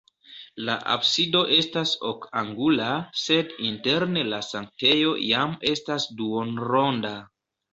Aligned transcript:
La 0.67 0.75
absido 0.93 1.41
estas 1.57 1.91
ok-angula, 2.11 2.87
sed 3.25 3.53
interne 3.67 4.25
la 4.33 4.41
sanktejo 4.49 5.15
jam 5.29 5.55
estas 5.77 6.09
duonronda. 6.23 7.15